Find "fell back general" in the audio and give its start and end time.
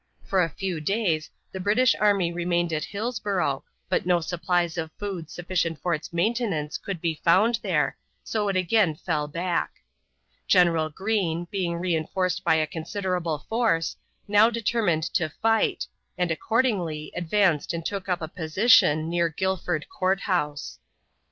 8.95-10.89